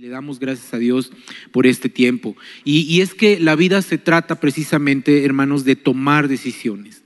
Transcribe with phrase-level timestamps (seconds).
[0.00, 1.12] Le damos gracias a Dios
[1.52, 2.34] por este tiempo.
[2.64, 7.02] Y, es que la vida se trata precisamente, hermanos, de tomar decisiones.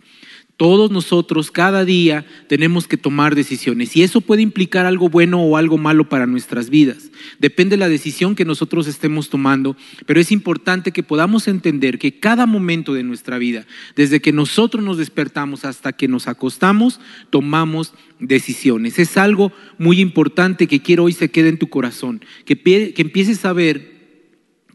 [0.57, 5.57] Todos nosotros cada día tenemos que tomar decisiones y eso puede implicar algo bueno o
[5.57, 7.11] algo malo para nuestras vidas.
[7.41, 9.77] Depende de la decisión que nosotros estemos tomando,
[10.07, 14.85] pero es importante que podamos entender que cada momento de nuestra vida, desde que nosotros
[14.85, 17.01] nos despertamos hasta que nos acostamos,
[17.31, 19.01] tomamos decisiones.
[19.01, 23.45] Es algo muy importante que quiero hoy se quede en tu corazón, que, que empieces
[23.45, 23.93] a ver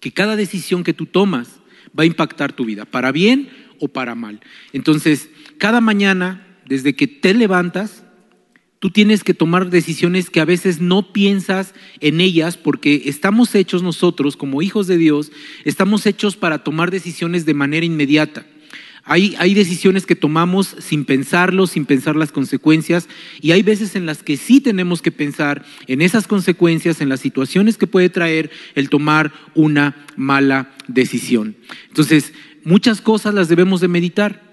[0.01, 1.59] que cada decisión que tú tomas
[1.97, 4.41] va a impactar tu vida, para bien o para mal.
[4.73, 8.03] Entonces, cada mañana, desde que te levantas,
[8.79, 13.83] tú tienes que tomar decisiones que a veces no piensas en ellas porque estamos hechos
[13.83, 15.31] nosotros como hijos de Dios,
[15.65, 18.45] estamos hechos para tomar decisiones de manera inmediata.
[19.03, 23.09] Hay, hay, decisiones que tomamos sin pensarlo, sin pensar las consecuencias,
[23.41, 27.19] y hay veces en las que sí tenemos que pensar en esas consecuencias, en las
[27.19, 31.55] situaciones que puede traer el tomar una mala decisión.
[31.87, 34.48] Entonces, muchas cosas las debemos de meditar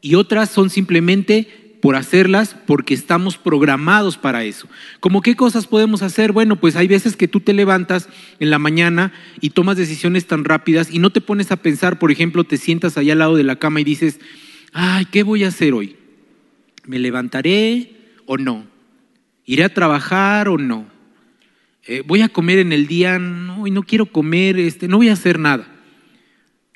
[0.00, 4.68] y otras son simplemente por hacerlas porque estamos programados para eso.
[5.00, 6.32] ¿Cómo qué cosas podemos hacer?
[6.32, 8.08] Bueno, pues hay veces que tú te levantas
[8.40, 12.10] en la mañana y tomas decisiones tan rápidas y no te pones a pensar, por
[12.10, 14.20] ejemplo, te sientas allá al lado de la cama y dices,
[14.72, 15.96] ay, ¿qué voy a hacer hoy?
[16.84, 17.92] ¿Me levantaré
[18.26, 18.66] o no?
[19.44, 20.86] ¿Iré a trabajar o no?
[21.86, 23.18] Eh, ¿Voy a comer en el día?
[23.18, 25.77] No, no quiero comer, este, no voy a hacer nada.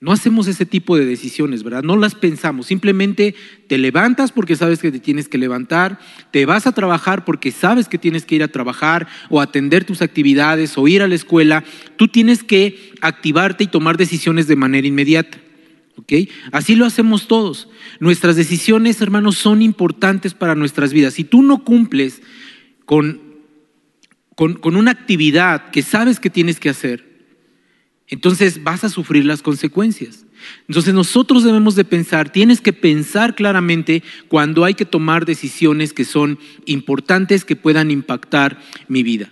[0.02, 1.84] No hacemos ese tipo de decisiones, ¿verdad?
[1.84, 2.66] No las pensamos.
[2.66, 3.36] Simplemente
[3.68, 6.00] te levantas porque sabes que te tienes que levantar,
[6.32, 10.02] te vas a trabajar porque sabes que tienes que ir a trabajar o atender tus
[10.02, 11.62] actividades o ir a la escuela.
[11.94, 15.38] Tú tienes que activarte y tomar decisiones de manera inmediata.
[15.94, 16.14] ¿Ok?
[16.50, 17.68] Así lo hacemos todos.
[18.00, 21.14] Nuestras decisiones, hermanos, son importantes para nuestras vidas.
[21.14, 22.22] Si tú no cumples
[22.86, 23.20] con,
[24.34, 27.11] con, con una actividad que sabes que tienes que hacer,
[28.12, 30.26] entonces vas a sufrir las consecuencias.
[30.68, 36.04] Entonces nosotros debemos de pensar, tienes que pensar claramente cuando hay que tomar decisiones que
[36.04, 39.30] son importantes, que puedan impactar mi vida.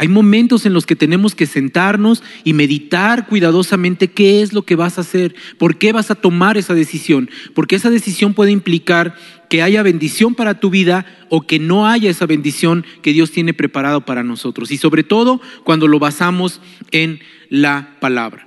[0.00, 4.76] Hay momentos en los que tenemos que sentarnos y meditar cuidadosamente qué es lo que
[4.76, 9.16] vas a hacer, por qué vas a tomar esa decisión, porque esa decisión puede implicar
[9.50, 13.54] que haya bendición para tu vida o que no haya esa bendición que Dios tiene
[13.54, 14.70] preparado para nosotros.
[14.70, 16.60] Y sobre todo cuando lo basamos
[16.92, 18.46] en la palabra.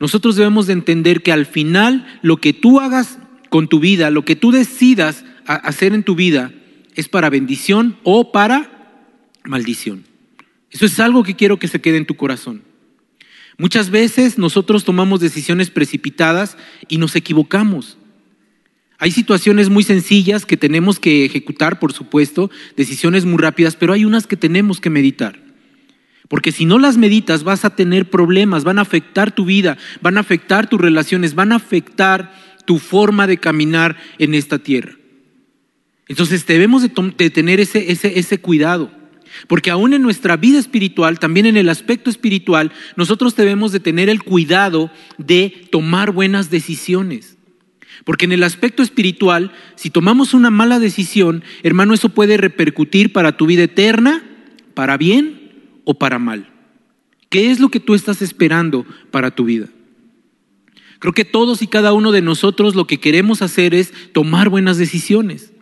[0.00, 3.18] Nosotros debemos de entender que al final lo que tú hagas
[3.50, 6.50] con tu vida, lo que tú decidas hacer en tu vida,
[6.94, 9.04] es para bendición o para
[9.44, 10.07] maldición.
[10.70, 12.62] Eso es algo que quiero que se quede en tu corazón.
[13.56, 16.56] Muchas veces nosotros tomamos decisiones precipitadas
[16.86, 17.98] y nos equivocamos.
[18.98, 24.04] Hay situaciones muy sencillas que tenemos que ejecutar, por supuesto, decisiones muy rápidas, pero hay
[24.04, 25.40] unas que tenemos que meditar.
[26.28, 30.18] Porque si no las meditas vas a tener problemas, van a afectar tu vida, van
[30.18, 32.32] a afectar tus relaciones, van a afectar
[32.64, 34.92] tu forma de caminar en esta tierra.
[36.06, 38.90] Entonces debemos de, tener ese, ese, ese cuidado.
[39.46, 44.08] Porque aún en nuestra vida espiritual, también en el aspecto espiritual, nosotros debemos de tener
[44.08, 47.36] el cuidado de tomar buenas decisiones.
[48.04, 53.36] Porque en el aspecto espiritual, si tomamos una mala decisión, hermano, eso puede repercutir para
[53.36, 54.22] tu vida eterna,
[54.74, 56.50] para bien o para mal?
[57.28, 59.68] ¿Qué es lo que tú estás esperando para tu vida?
[60.98, 64.78] Creo que todos y cada uno de nosotros lo que queremos hacer es tomar buenas
[64.78, 65.52] decisiones.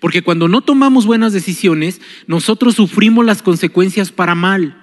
[0.00, 4.81] Porque cuando no tomamos buenas decisiones, nosotros sufrimos las consecuencias para mal.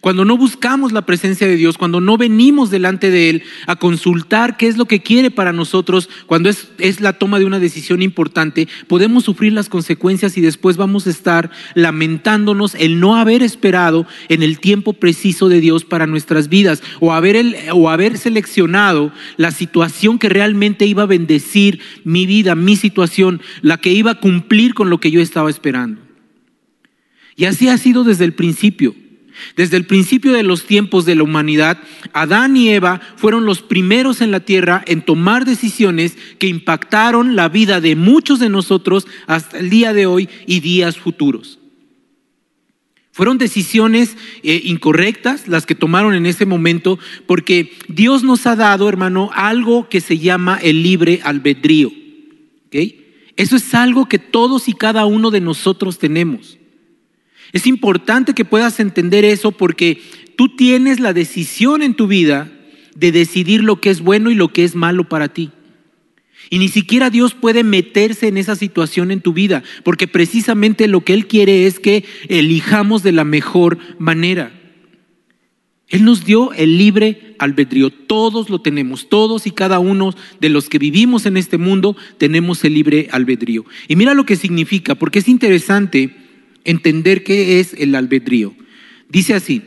[0.00, 4.56] Cuando no buscamos la presencia de Dios, cuando no venimos delante de Él a consultar
[4.56, 8.00] qué es lo que quiere para nosotros, cuando es, es, la toma de una decisión
[8.02, 14.06] importante, podemos sufrir las consecuencias y después vamos a estar lamentándonos el no haber esperado
[14.28, 19.12] en el tiempo preciso de Dios para nuestras vidas o haber, el, o haber seleccionado
[19.36, 24.20] la situación que realmente iba a bendecir mi vida, mi situación, la que iba a
[24.20, 26.00] cumplir con lo que yo estaba esperando.
[27.34, 28.94] Y así ha sido desde el principio.
[29.56, 31.78] Desde el principio de los tiempos de la humanidad,
[32.12, 37.48] Adán y Eva fueron los primeros en la tierra en tomar decisiones que impactaron la
[37.48, 41.58] vida de muchos de nosotros hasta el día de hoy y días futuros.
[43.18, 48.88] Fueron decisiones eh, incorrectas las que tomaron en ese momento porque Dios nos ha dado,
[48.88, 51.90] hermano, algo que se llama el libre albedrío.
[52.70, 56.58] Eso es algo que todos y cada uno de nosotros tenemos.
[57.52, 60.00] Es importante que puedas entender eso porque
[60.36, 62.50] tú tienes la decisión en tu vida
[62.94, 65.50] de decidir lo que es bueno y lo que es malo para ti.
[66.50, 71.02] Y ni siquiera Dios puede meterse en esa situación en tu vida, porque precisamente lo
[71.02, 74.52] que Él quiere es que elijamos de la mejor manera.
[75.88, 77.90] Él nos dio el libre albedrío.
[77.90, 82.62] Todos lo tenemos, todos y cada uno de los que vivimos en este mundo tenemos
[82.64, 83.64] el libre albedrío.
[83.88, 86.27] Y mira lo que significa, porque es interesante
[86.64, 88.54] entender qué es el albedrío.
[89.08, 89.62] Dice así,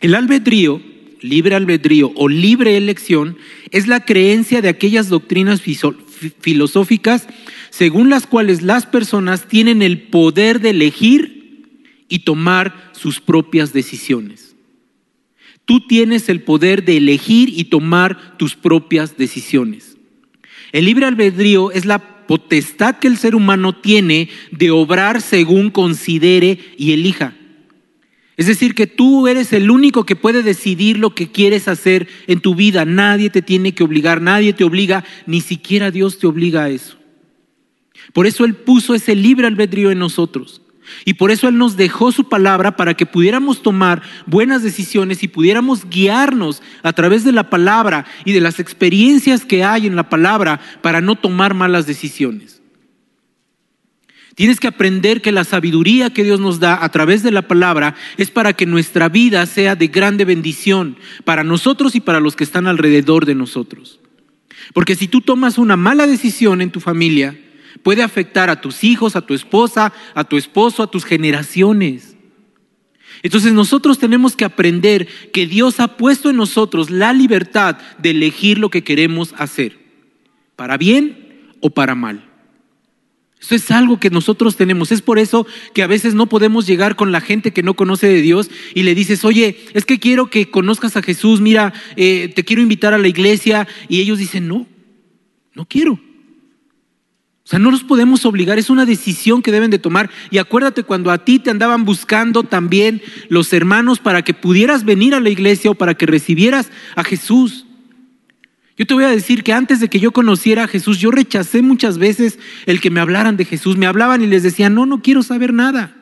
[0.00, 0.82] el albedrío,
[1.20, 3.36] libre albedrío o libre elección,
[3.70, 5.62] es la creencia de aquellas doctrinas
[6.40, 7.28] filosóficas
[7.70, 14.54] según las cuales las personas tienen el poder de elegir y tomar sus propias decisiones.
[15.64, 19.96] Tú tienes el poder de elegir y tomar tus propias decisiones.
[20.72, 26.58] El libre albedrío es la potestad que el ser humano tiene de obrar según considere
[26.78, 27.34] y elija.
[28.38, 32.40] Es decir, que tú eres el único que puede decidir lo que quieres hacer en
[32.40, 32.86] tu vida.
[32.86, 36.96] Nadie te tiene que obligar, nadie te obliga, ni siquiera Dios te obliga a eso.
[38.14, 40.62] Por eso Él puso ese libre albedrío en nosotros.
[41.04, 45.28] Y por eso Él nos dejó su palabra para que pudiéramos tomar buenas decisiones y
[45.28, 50.08] pudiéramos guiarnos a través de la palabra y de las experiencias que hay en la
[50.08, 52.62] palabra para no tomar malas decisiones.
[54.34, 57.94] Tienes que aprender que la sabiduría que Dios nos da a través de la palabra
[58.16, 62.44] es para que nuestra vida sea de grande bendición para nosotros y para los que
[62.44, 64.00] están alrededor de nosotros.
[64.72, 67.38] Porque si tú tomas una mala decisión en tu familia,
[67.82, 72.16] puede afectar a tus hijos, a tu esposa, a tu esposo, a tus generaciones.
[73.22, 78.58] Entonces nosotros tenemos que aprender que Dios ha puesto en nosotros la libertad de elegir
[78.58, 79.78] lo que queremos hacer,
[80.56, 82.28] para bien o para mal.
[83.40, 84.92] Eso es algo que nosotros tenemos.
[84.92, 88.06] Es por eso que a veces no podemos llegar con la gente que no conoce
[88.06, 92.32] de Dios y le dices, oye, es que quiero que conozcas a Jesús, mira, eh,
[92.34, 93.66] te quiero invitar a la iglesia.
[93.88, 94.68] Y ellos dicen, no,
[95.54, 95.98] no quiero.
[97.52, 100.08] Sea, no los podemos obligar, es una decisión que deben de tomar.
[100.30, 105.14] Y acuérdate cuando a ti te andaban buscando también los hermanos para que pudieras venir
[105.14, 107.66] a la iglesia o para que recibieras a Jesús.
[108.78, 111.60] Yo te voy a decir que antes de que yo conociera a Jesús, yo rechacé
[111.60, 113.76] muchas veces el que me hablaran de Jesús.
[113.76, 115.94] Me hablaban y les decía, no, no quiero saber nada.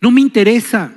[0.00, 0.92] No me interesa.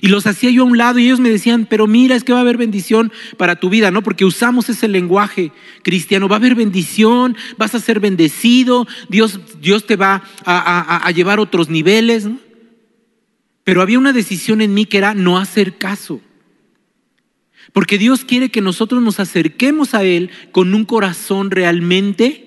[0.00, 2.32] Y los hacía yo a un lado y ellos me decían, pero mira, es que
[2.32, 4.02] va a haber bendición para tu vida, ¿no?
[4.02, 5.50] Porque usamos ese lenguaje
[5.82, 11.38] cristiano, va a haber bendición, vas a ser bendecido, Dios, Dios te va a, llevar
[11.38, 12.28] a otros niveles.
[13.64, 16.20] Pero había una decisión en mí que era no hacer caso.
[17.72, 22.44] Porque Dios quiere que nosotros nos acerquemos a Él con un corazón realmente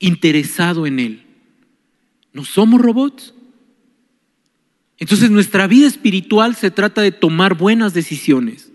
[0.00, 1.22] interesado en Él.
[2.32, 3.34] No somos robots.
[5.02, 8.70] Entonces nuestra vida espiritual se trata de tomar buenas decisiones,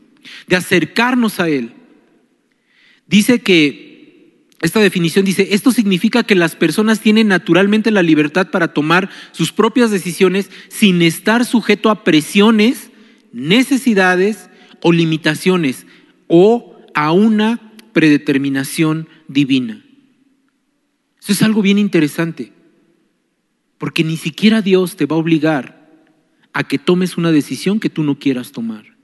[0.48, 1.72] de acercarnos a Él.
[3.08, 8.74] Dice que, esta definición dice, esto significa que las personas tienen naturalmente la libertad para
[8.74, 12.92] tomar sus propias decisiones sin estar sujeto a presiones,
[13.32, 14.50] necesidades
[14.82, 15.86] o limitaciones
[16.28, 19.82] o a una predeterminación divina.
[21.22, 22.52] Eso es algo bien interesante,
[23.78, 25.77] porque ni siquiera Dios te va a obligar
[26.54, 28.98] a que tomes una decisión que tú no quieras tomar.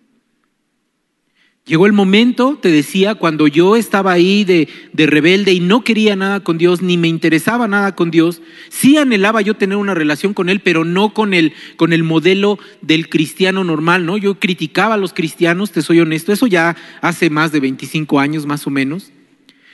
[1.65, 6.13] Llegó el momento, te decía, cuando yo estaba ahí de, de, rebelde y no quería
[6.17, 10.33] nada con Dios, ni me interesaba nada con Dios, sí anhelaba yo tener una relación
[10.33, 14.17] con Él, pero no con el, con el modelo del cristiano normal, ¿no?
[14.17, 18.45] Yo criticaba a los cristianos, te soy honesto, eso ya hace más de 25 años
[18.45, 19.13] más o menos.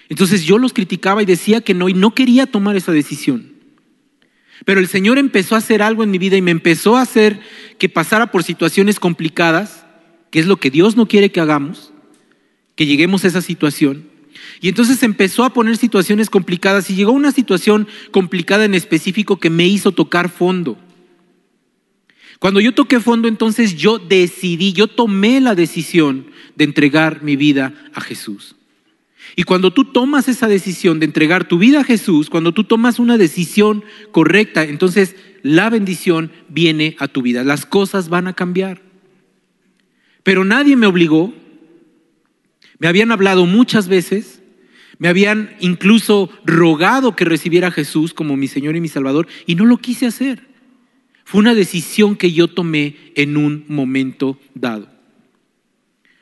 [0.10, 3.59] Entonces yo los criticaba y decía que no, y no quería tomar esa decisión.
[4.66, 7.40] Pero el Señor empezó a hacer algo en mi vida y me empezó a hacer
[7.78, 9.86] que pasara por situaciones complicadas,
[10.32, 11.94] que es lo que Dios no quiere que hagamos,
[12.76, 14.10] que lleguemos a esa situación.
[14.62, 19.50] Y entonces empezó a poner situaciones complicadas y llegó una situación complicada en específico que
[19.50, 20.78] me hizo tocar fondo.
[22.40, 27.74] Cuando yo toqué fondo, entonces yo decidí, yo tomé la decisión de entregar mi vida
[27.94, 28.56] a Jesús.
[29.40, 33.00] Y cuando tú tomas esa decisión de entregar tu vida a Jesús, cuando tú tomas
[33.00, 37.46] una decisión correcta, entonces la bendición viene a tu vida.
[37.46, 38.82] Las cosas van a cambiar.
[40.24, 41.34] Pero nadie me obligó.
[42.80, 44.42] Me habían hablado muchas veces.
[44.98, 49.56] Me habían incluso rogado que recibiera a Jesús como mi Señor y mi Salvador y
[49.56, 50.50] no lo quise hacer.
[51.24, 54.99] Fue una decisión que yo tomé en un momento dado.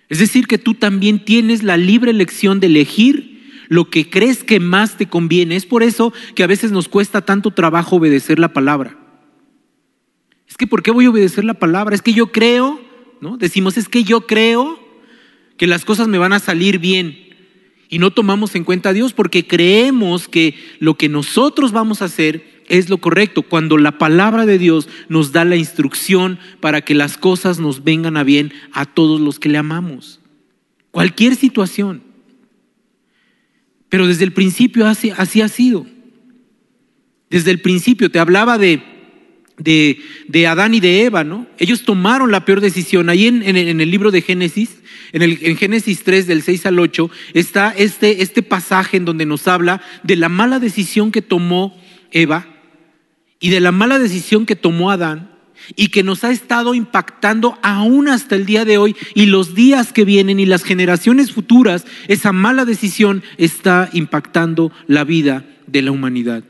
[0.10, 3.38] Es decir, que tú también tienes la libre elección de elegir
[3.68, 5.56] lo que crees que más te conviene.
[5.56, 8.98] Es por eso que a veces nos cuesta tanto trabajo obedecer la palabra.
[10.48, 11.94] Es que ¿por qué voy a obedecer la palabra?
[11.94, 12.80] Es que yo creo,
[13.20, 13.38] ¿no?
[13.38, 14.80] Decimos, es que yo creo
[15.58, 17.28] que las cosas me van a salir bien.
[17.90, 22.06] Y no tomamos en cuenta a Dios porque creemos que lo que nosotros vamos a
[22.06, 26.94] hacer es lo correcto, cuando la palabra de Dios nos da la instrucción para que
[26.94, 30.20] las cosas nos vengan a bien a todos los que le amamos.
[30.92, 32.04] Cualquier situación.
[33.90, 35.86] Pero desde el principio así, ha sido.
[37.30, 38.82] Desde el principio te hablaba de,
[39.58, 41.48] de, de, Adán y de Eva, ¿no?
[41.58, 43.10] Ellos tomaron la peor decisión.
[43.10, 44.78] Ahí en, en, en el libro de Génesis,
[45.14, 49.26] en, el, en Génesis 3, del 6 al 8, está este, este pasaje en donde
[49.26, 51.78] nos habla de la mala decisión que tomó
[52.12, 52.57] Eva
[53.40, 55.32] y de la mala decisión que tomó Adán
[55.76, 59.92] y que nos ha estado impactando aún hasta el día de hoy y los días
[59.92, 65.92] que vienen y las generaciones futuras, esa mala decisión está impactando la vida de la
[65.92, 66.44] humanidad.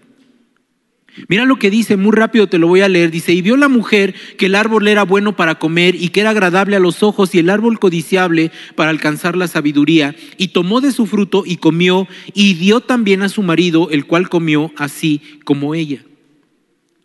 [1.28, 3.10] Mira lo que dice, muy rápido te lo voy a leer.
[3.10, 6.30] Dice, y vio la mujer que el árbol era bueno para comer y que era
[6.30, 10.92] agradable a los ojos y el árbol codiciable para alcanzar la sabiduría, y tomó de
[10.92, 15.74] su fruto y comió y dio también a su marido, el cual comió así como
[15.74, 16.04] ella.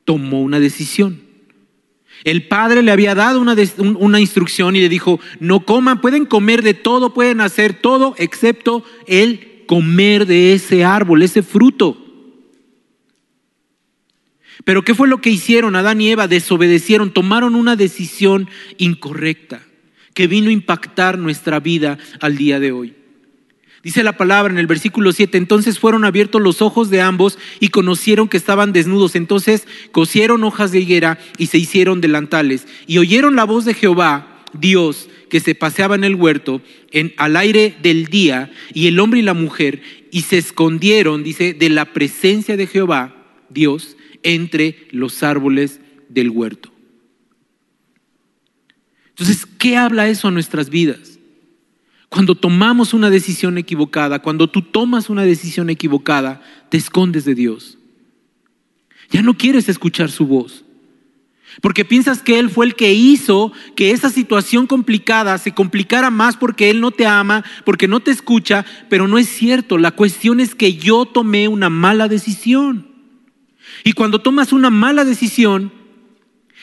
[0.05, 1.21] Tomó una decisión.
[2.25, 6.63] El padre le había dado una, una, instrucción y le dijo, no coman, pueden comer
[6.63, 11.99] de todo, pueden hacer todo, excepto el comer de ese árbol, ese fruto.
[14.65, 15.75] Pero ¿qué fue lo que hicieron?
[15.75, 19.63] Adán y Eva desobedecieron, tomaron una decisión incorrecta
[20.15, 22.95] que vino a impactar nuestra vida al día de hoy.
[23.83, 27.69] Dice la palabra en el versículo 7, entonces fueron abiertos los ojos de ambos y
[27.69, 29.17] conocieron que estaban desnudos.
[29.17, 32.69] Entonces cosieron hojas de higuera y se hicieron delantales.
[32.87, 36.63] Y oyeron la voz de Jehová, Dios, que se paseaba en el huerto
[36.93, 41.55] en, al aire del día, y el hombre y la mujer, y se escondieron, dice,
[41.55, 43.17] de la presencia de Jehová,
[43.49, 46.71] Dios, entre los árboles del huerto.
[49.09, 51.12] Entonces, ¿qué habla eso a nuestras vidas?
[52.13, 57.79] Cuando tomamos una decisión equivocada, cuando tú tomas una decisión equivocada, te escondes de Dios.
[59.09, 60.63] Ya no quieres escuchar su voz.
[61.63, 66.37] Porque piensas que Él fue el que hizo que esa situación complicada se complicara más
[66.37, 69.79] porque Él no te ama, porque no te escucha, pero no es cierto.
[69.79, 72.89] La cuestión es que yo tomé una mala decisión.
[73.85, 75.73] Y cuando tomas una mala decisión,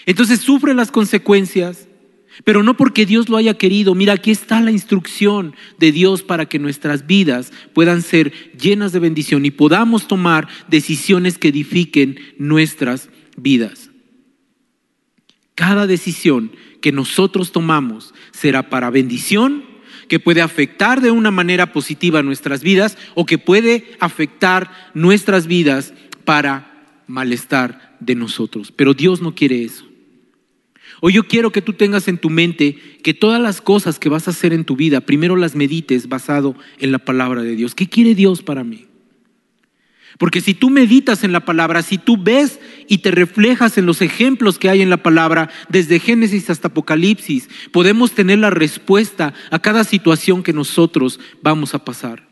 [0.05, 1.88] entonces sufre las consecuencias,
[2.43, 3.95] pero no porque Dios lo haya querido.
[3.95, 8.99] Mira, aquí está la instrucción de Dios para que nuestras vidas puedan ser llenas de
[8.99, 13.89] bendición y podamos tomar decisiones que edifiquen nuestras vidas.
[15.55, 19.65] Cada decisión que nosotros tomamos será para bendición,
[20.07, 25.93] que puede afectar de una manera positiva nuestras vidas o que puede afectar nuestras vidas
[26.23, 28.71] para malestar de nosotros.
[28.71, 29.88] Pero Dios no quiere eso.
[31.01, 34.27] Hoy yo quiero que tú tengas en tu mente que todas las cosas que vas
[34.27, 37.75] a hacer en tu vida, primero las medites basado en la palabra de Dios.
[37.75, 38.85] ¿Qué quiere Dios para mí?
[40.17, 44.01] Porque si tú meditas en la palabra, si tú ves y te reflejas en los
[44.01, 49.59] ejemplos que hay en la palabra, desde Génesis hasta Apocalipsis, podemos tener la respuesta a
[49.59, 52.27] cada situación que nosotros vamos a pasar.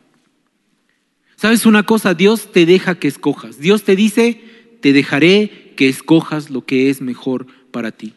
[1.36, 2.12] ¿Sabes una cosa?
[2.12, 3.58] Dios te deja que escojas.
[3.58, 4.42] Dios te dice,
[4.82, 8.12] te dejaré que escojas lo que es mejor para ti.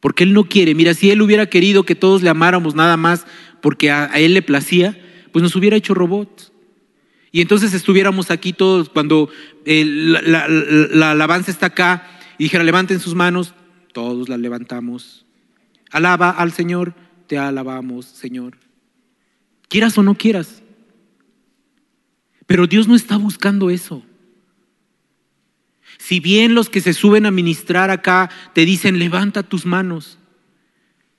[0.00, 3.26] Porque Él no quiere, mira, si Él hubiera querido que todos le amáramos nada más
[3.60, 4.98] porque a, Él le placía,
[5.32, 6.52] pues nos hubiera hecho robots.
[7.30, 9.28] Y entonces estuviéramos aquí todos cuando
[9.64, 12.06] la, alabanza está acá
[12.38, 13.54] y dijera, levanten sus manos,
[13.92, 15.26] todos la levantamos.
[15.90, 16.94] Alaba al Señor,
[17.26, 18.56] te alabamos, Señor.
[19.68, 20.62] Quieras o no quieras.
[22.46, 24.02] Pero Dios no está buscando eso.
[25.98, 30.18] Si bien los que se suben a ministrar acá te dicen, levanta tus manos,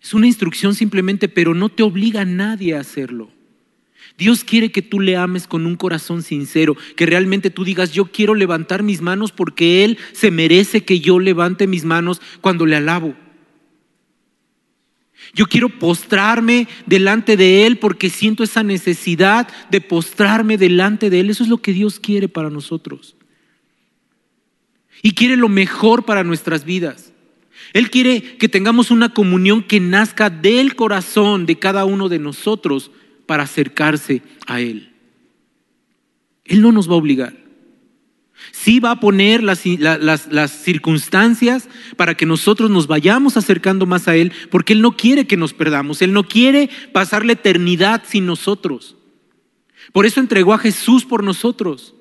[0.01, 3.29] es una instrucción simplemente, pero no te obliga a nadie a hacerlo.
[4.17, 8.05] Dios quiere que tú le ames con un corazón sincero, que realmente tú digas, yo
[8.05, 12.77] quiero levantar mis manos porque Él se merece que yo levante mis manos cuando le
[12.77, 13.15] alabo.
[15.33, 21.29] Yo quiero postrarme delante de Él porque siento esa necesidad de postrarme delante de Él.
[21.29, 23.17] Eso es lo que Dios quiere para nosotros
[25.01, 27.13] y quiere lo mejor para nuestras vidas.
[27.73, 32.91] Él quiere que tengamos una comunión que nazca del corazón de cada uno de nosotros
[33.25, 34.91] para acercarse a Él.
[36.45, 37.37] Él no nos va a obligar.
[38.51, 44.15] Sí va a poner las, las, circunstancias para que nosotros nos vayamos acercando más a
[44.15, 48.25] Él, porque Él no quiere que nos perdamos, Él no quiere pasar la eternidad sin
[48.25, 48.95] nosotros.
[49.91, 51.93] Por eso entregó a Jesús por nosotros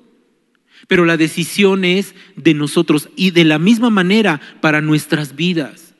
[0.87, 5.93] pero la decisión es de nosotros y de la misma manera para nuestras vidas,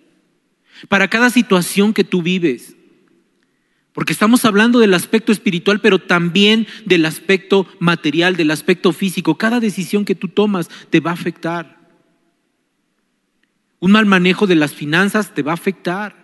[0.88, 2.76] para cada situación que tú vives.
[3.94, 9.36] Porque estamos hablando del aspecto espiritual, pero también del aspecto material, del aspecto físico.
[9.36, 11.80] Cada decisión que tú tomas te va a afectar.
[13.80, 16.16] Un mal manejo de las finanzas te va a afectar.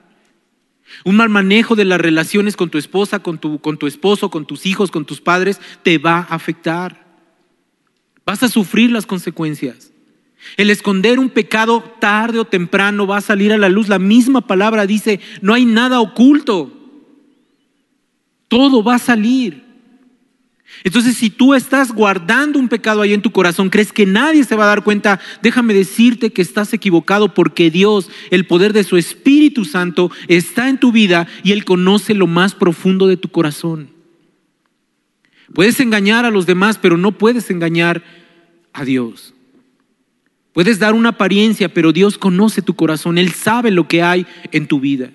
[1.04, 4.46] Un mal manejo de las relaciones con tu esposa, con tu, con tu esposo, con
[4.46, 7.05] tus hijos, con tus padres, te va a afectar.
[8.26, 9.92] Vas a sufrir las consecuencias.
[10.58, 13.88] El esconder un pecado tarde o temprano va a salir a la luz.
[13.88, 16.72] La misma palabra dice, no hay nada oculto.
[18.48, 19.64] Todo va a salir.
[20.84, 24.56] Entonces, si tú estás guardando un pecado ahí en tu corazón, crees que nadie se
[24.56, 28.98] va a dar cuenta, déjame decirte que estás equivocado porque Dios, el poder de su
[28.98, 33.95] Espíritu Santo, está en tu vida y Él conoce lo más profundo de tu corazón.
[35.54, 38.04] Puedes engañar a los demás, pero no puedes engañar
[38.74, 39.34] a Dios.
[40.54, 44.68] Puedes dar una apariencia, pero Dios conoce tu corazón, Él sabe lo que hay en
[44.68, 45.12] tu vida.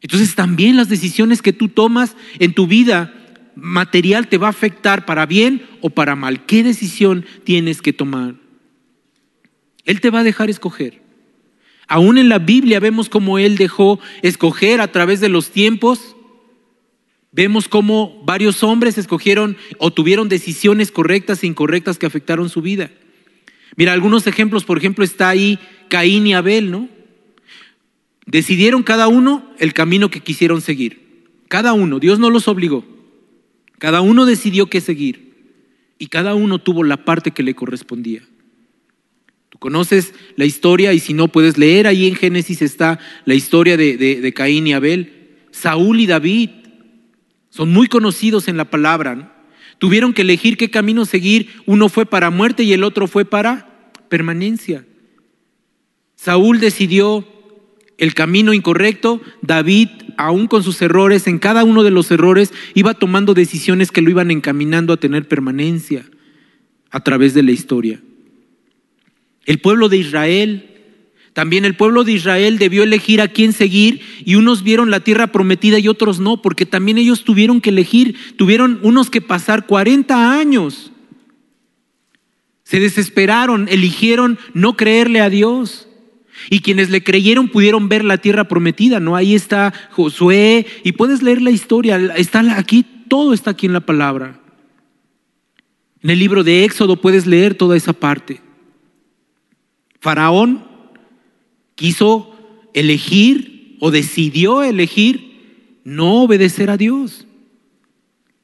[0.00, 3.12] Entonces también las decisiones que tú tomas en tu vida
[3.56, 6.46] material te va a afectar para bien o para mal.
[6.46, 8.34] ¿Qué decisión tienes que tomar?
[9.84, 11.02] Él te va a dejar escoger.
[11.88, 16.15] Aún en la Biblia vemos cómo Él dejó escoger a través de los tiempos.
[17.36, 22.90] Vemos cómo varios hombres escogieron o tuvieron decisiones correctas e incorrectas que afectaron su vida.
[23.76, 25.58] Mira, algunos ejemplos, por ejemplo, está ahí
[25.90, 26.88] Caín y Abel, ¿no?
[28.24, 31.26] Decidieron cada uno el camino que quisieron seguir.
[31.48, 32.86] Cada uno, Dios no los obligó.
[33.76, 35.34] Cada uno decidió qué seguir
[35.98, 38.22] y cada uno tuvo la parte que le correspondía.
[39.50, 43.76] Tú conoces la historia y si no puedes leer, ahí en Génesis está la historia
[43.76, 45.34] de, de, Caín y Abel.
[45.50, 46.48] Saúl y David
[47.56, 49.32] son muy conocidos en la palabra.
[49.78, 51.50] Tuvieron que elegir qué camino seguir.
[51.64, 54.84] Uno fue para muerte y el otro fue para permanencia.
[56.16, 57.26] Saúl decidió
[57.98, 62.92] el camino incorrecto, David, aún con sus errores, en cada uno de los errores, iba
[62.92, 66.04] tomando decisiones que lo iban encaminando a tener permanencia
[66.90, 68.02] a través de la historia.
[69.46, 70.75] El pueblo de Israel,
[71.36, 75.26] también el pueblo de Israel debió elegir a quién seguir y unos vieron la tierra
[75.26, 80.32] prometida y otros no, porque también ellos tuvieron que elegir, tuvieron unos que pasar 40
[80.32, 80.92] años.
[82.62, 85.88] Se desesperaron, eligieron no creerle a Dios.
[86.48, 89.14] Y quienes le creyeron pudieron ver la tierra prometida, ¿no?
[89.14, 93.80] Ahí está Josué y puedes leer la historia, está aquí, todo está aquí en la
[93.80, 94.40] palabra.
[96.00, 98.40] En el libro de Éxodo puedes leer toda esa parte.
[100.00, 100.65] Faraón
[101.76, 102.34] quiso
[102.74, 105.36] elegir o decidió elegir
[105.84, 107.26] no obedecer a Dios.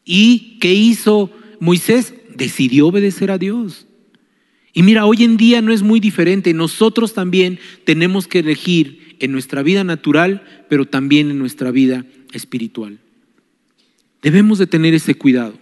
[0.04, 2.14] ¿Y qué hizo Moisés?
[2.36, 3.86] Decidió obedecer a Dios.
[4.72, 6.54] Y mira, hoy en día no es muy diferente.
[6.54, 12.98] Nosotros también tenemos que elegir en nuestra vida natural, pero también en nuestra vida espiritual.
[14.22, 15.54] Debemos de tener ese cuidado,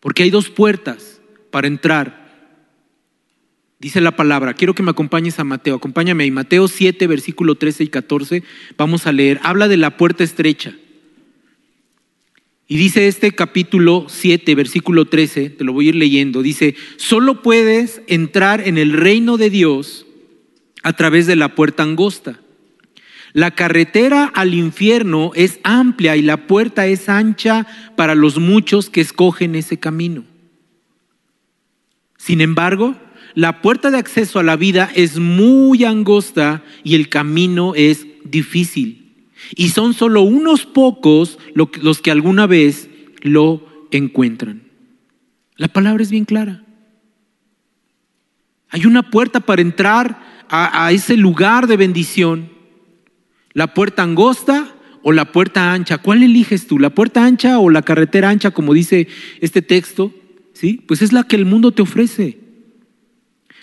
[0.00, 2.25] porque hay dos puertas para entrar.
[3.78, 7.84] Dice la palabra, quiero que me acompañes a Mateo, acompáñame ahí, Mateo 7, versículo 13
[7.84, 8.42] y 14,
[8.78, 10.74] vamos a leer, habla de la puerta estrecha.
[12.68, 17.42] Y dice este capítulo 7, versículo 13, te lo voy a ir leyendo, dice, solo
[17.42, 20.06] puedes entrar en el reino de Dios
[20.82, 22.40] a través de la puerta angosta.
[23.34, 29.02] La carretera al infierno es amplia y la puerta es ancha para los muchos que
[29.02, 30.24] escogen ese camino.
[32.16, 32.96] Sin embargo,
[33.36, 39.26] la puerta de acceso a la vida es muy angosta y el camino es difícil.
[39.54, 42.88] Y son solo unos pocos los que alguna vez
[43.20, 44.62] lo encuentran.
[45.56, 46.64] La palabra es bien clara.
[48.70, 52.48] Hay una puerta para entrar a, ese lugar de bendición.
[53.52, 55.98] La puerta angosta o la puerta ancha.
[55.98, 56.78] ¿Cuál eliges tú?
[56.78, 59.08] ¿La puerta ancha o la carretera ancha, como dice
[59.42, 60.14] este texto?
[60.54, 60.82] ¿Sí?
[60.88, 62.45] Pues es la que el mundo te ofrece.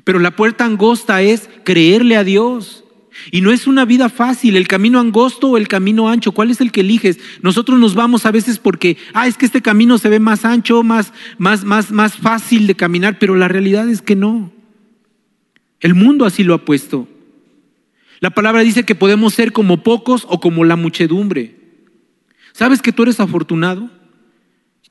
[0.04, 2.84] Pero la puerta angosta es creerle a Dios.
[3.32, 6.62] Y no es una vida fácil, el camino angosto o el camino ancho, ¿cuál es
[6.62, 7.20] el que eliges?
[7.42, 10.82] Nosotros nos vamos a veces porque, ah, es que este camino se ve más ancho,
[10.84, 14.52] más, más, más, más fácil de caminar, pero la realidad es que no.
[15.80, 17.08] El mundo así lo ha puesto.
[18.20, 21.56] La palabra dice que podemos ser como pocos o como la muchedumbre.
[22.54, 23.89] ¿Sabes que tú eres afortunado?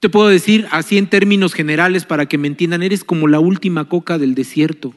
[0.03, 3.88] Te puedo decir así en términos generales para que me entiendan, eres como la última
[3.88, 4.94] coca del desierto.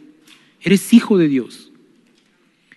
[0.65, 1.71] Eres hijo de Dios.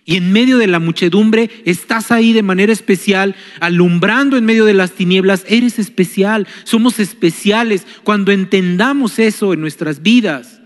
[0.05, 4.73] Y en medio de la muchedumbre estás ahí de manera especial, alumbrando en medio de
[4.73, 5.43] las tinieblas.
[5.47, 7.85] Eres especial, somos especiales.
[8.03, 10.61] Cuando entendamos eso en nuestras vidas,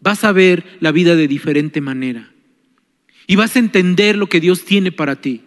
[0.00, 2.32] vas a ver la vida de diferente manera.
[3.26, 5.42] Y vas a entender lo que Dios tiene para ti.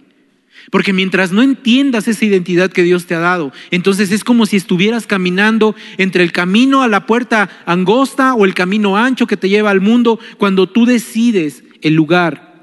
[0.71, 4.57] Porque mientras no entiendas esa identidad que Dios te ha dado, entonces es como si
[4.57, 9.49] estuvieras caminando entre el camino a la puerta angosta o el camino ancho que te
[9.49, 12.53] lleva al mundo cuando tú decides el lugar.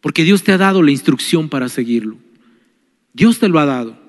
[0.00, 2.18] Porque Dios te ha dado la instrucción para seguirlo.
[3.12, 4.02] Dios te lo ha dado.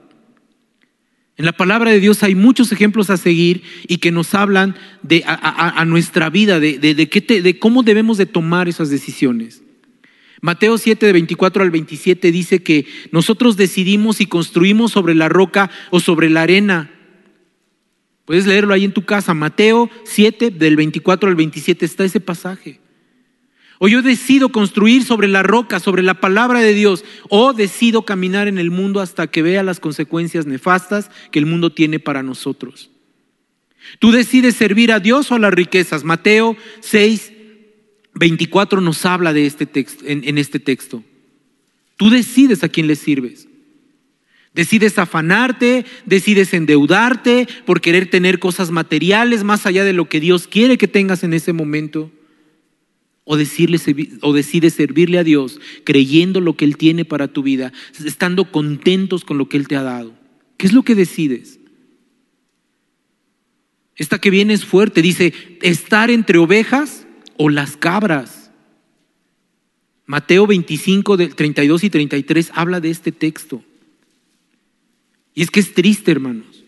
[1.37, 5.23] En la palabra de Dios hay muchos ejemplos a seguir y que nos hablan de
[5.25, 9.64] a, nuestra vida, de, de, de cómo debemos de tomar esas decisiones.
[10.41, 15.69] Mateo 7 de 24 al 27 dice que nosotros decidimos si construimos sobre la roca
[15.91, 16.91] o sobre la arena.
[18.25, 19.33] Puedes leerlo ahí en tu casa.
[19.33, 22.79] Mateo 7 del 24 al 27 está ese pasaje.
[23.77, 28.47] O yo decido construir sobre la roca, sobre la palabra de Dios, o decido caminar
[28.47, 32.89] en el mundo hasta que vea las consecuencias nefastas que el mundo tiene para nosotros.
[33.99, 36.03] Tú decides servir a Dios o a las riquezas.
[36.03, 37.33] Mateo 6,
[38.15, 41.03] 24 nos habla de este texto, en, este texto.
[41.97, 43.47] Tú decides a quién le sirves.
[44.53, 50.47] Decides afanarte, decides endeudarte por querer tener cosas materiales más allá de lo que Dios
[50.47, 52.09] quiere que tengas en ese momento.
[53.25, 57.73] O, o decides servirle a Dios creyendo lo que Él tiene para tu vida,
[58.05, 60.13] estando contentos con lo que Él te ha dado.
[60.57, 61.59] ¿Qué es lo que decides?
[63.97, 67.04] Esta que viene es fuerte, dice, estar entre ovejas
[67.37, 68.51] o las cabras.
[70.05, 73.63] Mateo 25, 32 y 33 habla de este texto.
[75.33, 76.63] Y es que es triste, hermanos.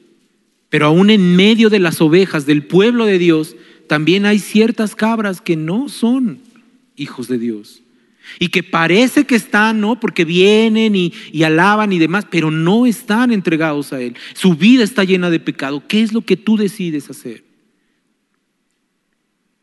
[0.70, 3.56] Pero aún en medio de las ovejas del pueblo de Dios,
[3.88, 6.40] también hay ciertas cabras que no son
[6.96, 7.82] hijos de Dios.
[8.40, 10.00] Y que parece que están, ¿no?
[10.02, 14.16] Porque vienen y, y, alaban y demás, pero no están entregados a Él.
[14.34, 15.84] Su vida está llena de pecado.
[15.88, 17.47] ¿Qué es lo que tú decides hacer?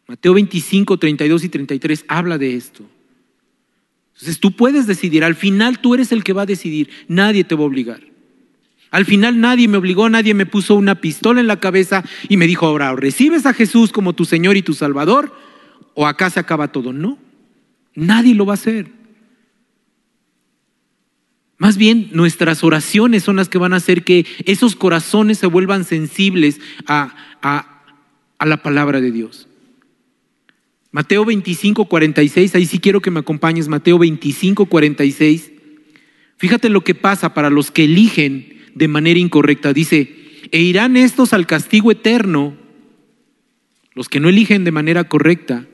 [0.07, 2.85] Mateo 25, 32 y 33 habla de esto.
[4.15, 7.55] Entonces tú puedes decidir, al final tú eres el que va a decidir, nadie te
[7.55, 8.01] va a obligar.
[8.91, 12.47] Al final nadie me obligó, nadie me puso una pistola en la cabeza y me
[12.47, 15.35] dijo, ahora, recibes a Jesús como tu Señor y tu Salvador,
[15.95, 16.93] o acá se acaba todo.
[16.93, 17.19] No,
[17.97, 18.87] nadie lo va a hacer.
[21.59, 25.85] Más bien, nuestras oraciones son las que van a hacer que esos corazones se vuelvan
[25.85, 29.49] sensibles a, a la palabra de Dios.
[30.95, 35.51] Mateo 25, 46, ahí sí quiero que me acompañes, Mateo 25, 46.
[36.37, 39.73] Fíjate lo que pasa para los que eligen de manera incorrecta.
[39.73, 40.15] Dice,
[40.53, 42.57] e irán estos al castigo eterno,
[43.95, 45.67] los que no eligen de manera correcta,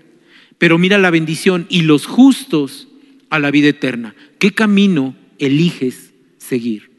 [0.56, 2.88] pero mira la bendición, y los justos
[3.28, 4.14] a la vida eterna.
[4.38, 6.92] ¿Qué camino eliges seguir?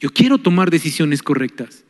[0.00, 1.84] Yo quiero tomar decisiones correctas.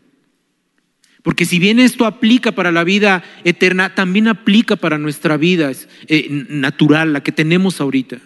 [1.22, 5.70] Porque si bien esto aplica para la vida eterna, también aplica para nuestra vida
[6.08, 8.18] eh, natural, la que tenemos ahorita.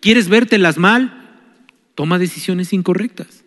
[0.00, 1.22] ¿Quieres vértelas mal?
[1.94, 3.44] Toma decisiones incorrectas.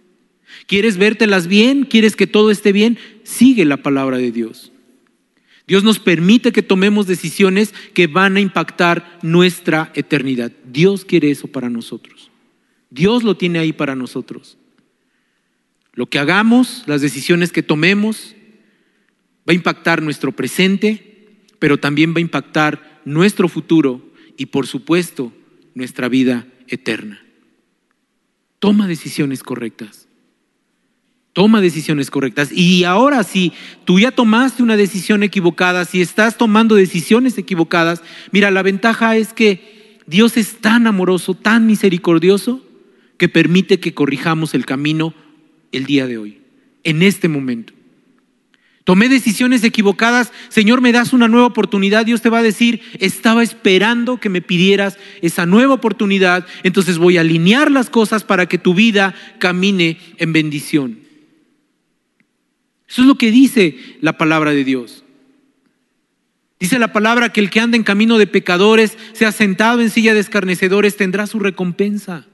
[0.68, 1.84] ¿Quieres vértelas bien?
[1.84, 2.98] ¿Quieres que todo esté bien?
[3.24, 4.72] Sigue la palabra de Dios.
[5.68, 10.52] Dios nos permite que tomemos decisiones que van a impactar nuestra eternidad.
[10.66, 12.32] Dios quiere eso para nosotros.
[12.90, 14.58] Dios lo tiene ahí para nosotros.
[16.00, 18.34] Lo que hagamos, las decisiones que tomemos,
[19.40, 21.28] va a impactar nuestro presente,
[21.60, 25.34] pero también va a impactar nuestro futuro y por supuesto
[25.76, 27.22] nuestra vida eterna.
[28.60, 30.08] Toma decisiones correctas.
[31.34, 32.50] Toma decisiones correctas.
[32.54, 33.52] Y ahora si
[33.84, 39.34] tú ya tomaste una decisión equivocada, si estás tomando decisiones equivocadas, mira, la ventaja es
[39.34, 42.66] que Dios es tan amoroso, tan misericordioso,
[43.18, 45.14] que permite que corrijamos el camino
[45.72, 46.42] el día de hoy,
[46.84, 47.74] en este momento.
[48.84, 53.44] Tomé decisiones equivocadas, Señor, me das una nueva oportunidad, Dios te va a decir, estaba
[53.44, 58.58] esperando que me pidieras esa nueva oportunidad, entonces voy a alinear las cosas para que
[58.58, 61.00] tu vida camine en bendición.
[62.88, 65.04] Eso es lo que dice la palabra de Dios.
[66.60, 70.16] Dice la palabra que el que anda en camino de pecadores, sea sentado en silla
[70.16, 72.26] de escarnecedores, tendrá su recompensa.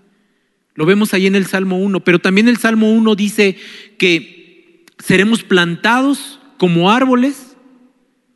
[0.75, 3.57] Lo vemos ahí en el Salmo 1, pero también el Salmo 1 dice
[3.97, 7.55] que seremos plantados como árboles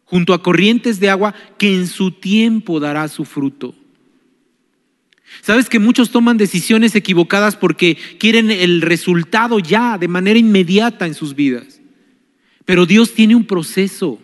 [0.05, 3.75] junto a corrientes de agua que en su tiempo dará su fruto.
[5.41, 11.13] Sabes que muchos toman decisiones equivocadas porque quieren el resultado ya, de manera inmediata en
[11.13, 11.81] sus vidas.
[12.65, 14.19] Pero Dios tiene un proceso.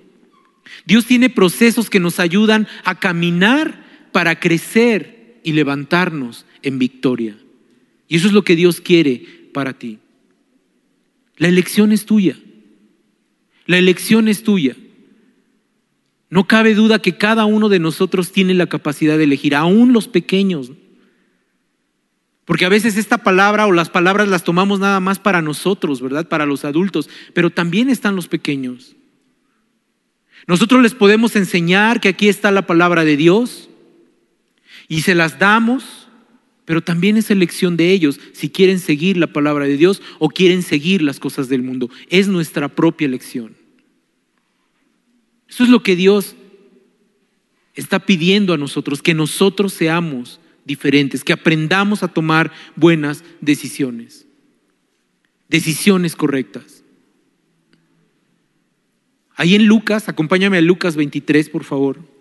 [0.85, 7.37] Dios tiene procesos que nos ayudan a caminar para crecer y levantarnos en victoria.
[8.07, 9.99] Y eso es lo que Dios quiere para ti.
[11.37, 12.37] La elección es tuya.
[13.65, 14.75] La elección es tuya.
[16.29, 20.07] No cabe duda que cada uno de nosotros tiene la capacidad de elegir, aún los
[20.07, 20.71] pequeños.
[22.45, 26.27] Porque a veces esta palabra o las palabras las tomamos nada más para nosotros, ¿verdad?
[26.27, 28.95] Para los adultos, pero también están los pequeños.
[30.47, 33.69] Nosotros les podemos enseñar que aquí está la palabra de Dios
[34.87, 36.04] y se las damos,
[36.65, 40.63] pero también es elección de ellos si quieren seguir la palabra de Dios o quieren
[40.63, 41.89] seguir las cosas del mundo.
[42.09, 43.55] Es nuestra propia elección.
[45.47, 46.35] Eso es lo que Dios
[47.75, 54.25] está pidiendo a nosotros, que nosotros seamos diferentes, que aprendamos a tomar buenas decisiones,
[55.47, 56.83] decisiones correctas.
[59.35, 62.14] Ahí en Lucas, acompáñame a Lucas 23, por favor.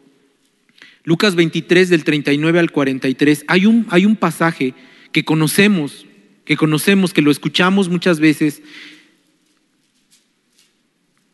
[1.05, 3.45] Lucas 23 del 39 al 43.
[3.47, 4.75] Hay un, hay un pasaje
[5.13, 6.07] que conocemos,
[6.47, 8.63] que conocemos, que lo escuchamos muchas veces.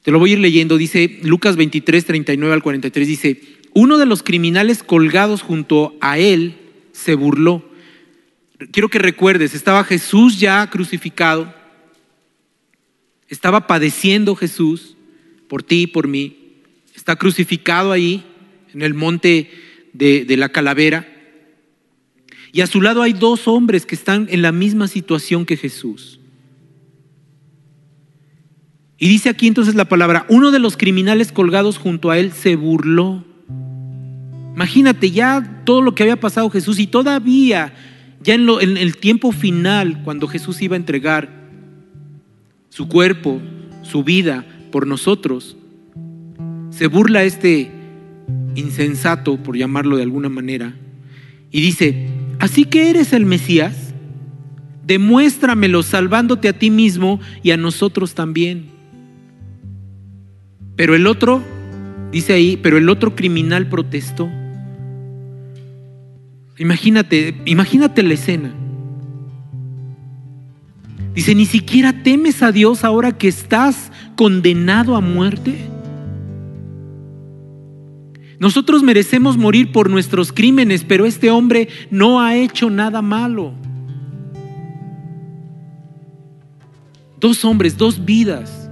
[0.03, 0.77] Te lo voy a ir leyendo.
[0.77, 3.07] Dice Lucas 23, 39 al 43.
[3.09, 3.41] Dice,
[3.73, 6.57] uno de los criminales colgados junto a él
[6.93, 7.65] se burló.
[8.73, 11.55] Quiero que recuerdes, estaba Jesús ya crucificado,
[13.29, 14.97] estaba padeciendo Jesús
[15.49, 16.37] por ti y por mí,
[16.95, 18.23] está crucificado ahí
[18.75, 19.51] en el monte
[19.93, 21.07] de, la calavera,
[22.53, 26.19] y a su lado hay dos hombres que están en la misma situación que Jesús.
[28.99, 32.57] Y dice aquí entonces la palabra, uno de los criminales colgados junto a él se
[32.57, 33.25] burló.
[34.55, 37.73] Imagínate ya todo lo que había pasado Jesús y todavía,
[38.23, 41.49] ya en el tiempo final, cuando Jesús iba a entregar
[42.69, 43.41] su cuerpo,
[43.83, 45.57] su vida por nosotros,
[46.71, 47.80] se burla este
[48.61, 50.75] insensato, por llamarlo de alguna manera,
[51.51, 53.93] y dice, ¿así que eres el Mesías?
[54.87, 58.67] Demuéstramelo salvándote a ti mismo y a nosotros también.
[60.77, 61.43] Pero el otro,
[62.13, 64.31] dice ahí, pero el otro criminal protestó.
[66.59, 68.55] Imagínate, imagínate la escena.
[71.15, 75.59] Dice, ni siquiera temes a Dios ahora que estás condenado a muerte.
[78.41, 83.53] Nosotros merecemos morir por nuestros crímenes, pero este hombre no ha hecho nada malo.
[87.21, 88.71] Dos hombres, dos vidas.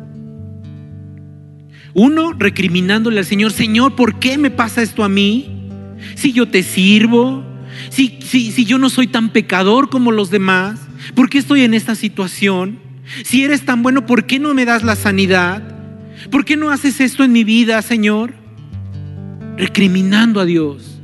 [1.93, 5.69] Uno recriminándole al Señor, Señor, ¿por qué me pasa esto a mí?
[6.15, 7.45] Si yo te sirvo,
[7.91, 10.81] si, si yo no soy tan pecador como los demás,
[11.15, 12.79] ¿por qué estoy en esta situación?
[13.23, 15.63] Si eres tan bueno, ¿por qué no me das la sanidad?
[16.31, 18.38] ¿Por qué no haces esto en mi vida, Señor?
[19.59, 20.99] Recriminando a Dios.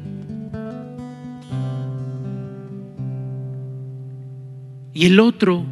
[4.92, 5.66] Y el otro,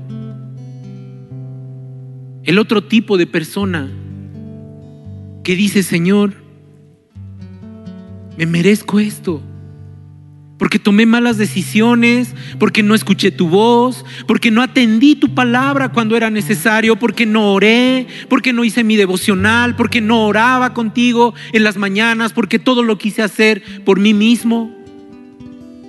[2.43, 3.89] el otro tipo de persona
[5.45, 6.35] que dice, Señor,
[8.37, 9.41] me merezco esto
[10.63, 16.17] porque tomé malas decisiones, porque no escuché tu voz, porque no atendí tu palabra cuando
[16.17, 21.65] era necesario, porque no oré, porque no hice mi devocional, porque no oraba contigo en
[21.65, 24.73] las mañanas, porque todo lo quise hacer por mí mismo,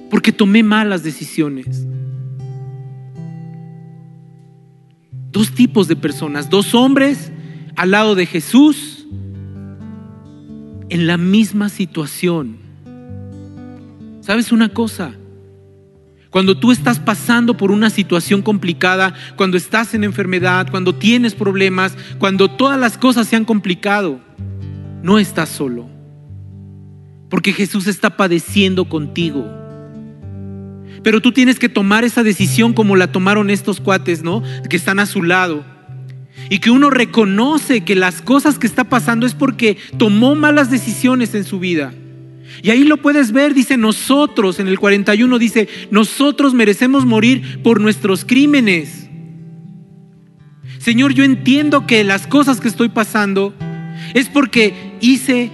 [0.09, 1.86] porque tomé malas decisiones.
[5.31, 7.31] Dos tipos de personas, dos hombres
[7.75, 9.05] al lado de Jesús
[10.89, 12.62] en la misma situación
[14.23, 15.13] ¿Sabes una cosa?
[16.29, 21.97] Cuando tú estás pasando por una situación complicada, cuando estás en enfermedad, cuando tienes problemas,
[22.19, 24.21] cuando todas las cosas se han complicado,
[25.03, 25.89] no estás solo.
[27.29, 29.45] Porque Jesús está padeciendo contigo.
[31.03, 34.41] Pero tú tienes que tomar esa decisión como la tomaron estos cuates, ¿no?
[34.69, 35.65] Que están a su lado.
[36.49, 41.36] Y que uno reconoce que las cosas que está pasando es porque tomó malas decisiones
[41.36, 41.93] en su vida.
[42.62, 47.82] Y ahí lo puedes ver, dice nosotros, en el 41 dice, nosotros merecemos morir por
[47.82, 49.10] nuestros crímenes.
[50.79, 53.53] Señor, yo entiendo que las cosas que estoy pasando
[54.13, 55.49] es porque hice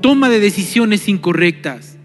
[0.00, 1.98] toma de decisiones incorrectas.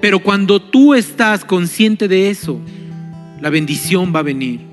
[0.00, 2.60] Pero cuando tú estás consciente de eso,
[3.40, 4.67] la bendición va a venir.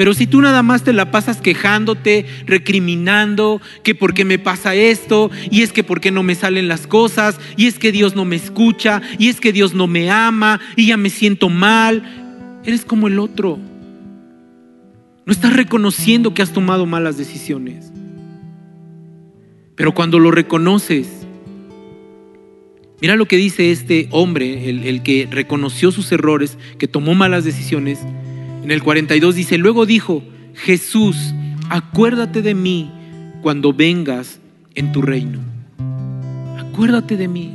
[0.00, 4.74] Pero si tú nada más te la pasas quejándote, recriminando, que por qué me pasa
[4.74, 8.16] esto, y es que por qué no me salen las cosas, y es que Dios
[8.16, 12.62] no me escucha, y es que Dios no me ama, y ya me siento mal,
[12.64, 13.58] eres como el otro.
[15.26, 17.92] No estás reconociendo que has tomado malas decisiones.
[19.74, 21.08] Pero cuando lo reconoces,
[23.02, 27.44] mira lo que dice este hombre, el, el que reconoció sus errores, que tomó malas
[27.44, 27.98] decisiones,
[28.62, 30.22] en el 42 dice, luego dijo,
[30.54, 31.16] Jesús,
[31.68, 32.90] acuérdate de mí
[33.42, 34.40] cuando vengas
[34.74, 35.38] en tu reino.
[36.58, 37.54] Acuérdate de mí.